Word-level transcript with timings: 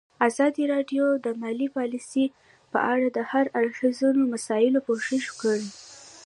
ازادي 0.27 0.63
راډیو 0.73 1.05
د 1.25 1.27
مالي 1.41 1.67
پالیسي 1.75 2.25
په 2.71 2.79
اړه 2.93 3.07
د 3.11 3.19
هر 3.31 3.45
اړخیزو 3.59 4.09
مسایلو 4.33 4.79
پوښښ 4.87 5.23
کړی. 5.41 5.67